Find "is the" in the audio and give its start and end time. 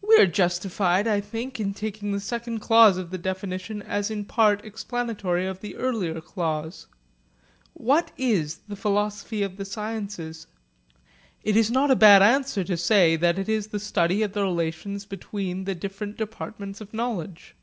8.16-8.74, 13.50-13.78